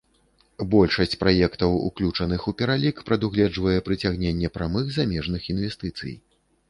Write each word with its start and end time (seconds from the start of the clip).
Большасць 0.69 1.17
праектаў, 1.23 1.75
уключаных 1.89 2.47
у 2.51 2.53
пералік, 2.61 3.03
прадугледжвае 3.09 3.77
прыцягненне 3.91 4.53
прамых 4.57 4.85
замежных 4.97 5.41
інвестыцый. 5.57 6.13